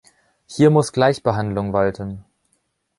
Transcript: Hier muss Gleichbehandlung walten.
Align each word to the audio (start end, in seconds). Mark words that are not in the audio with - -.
Hier 0.47 0.71
muss 0.71 0.93
Gleichbehandlung 0.93 1.73
walten. 1.73 2.25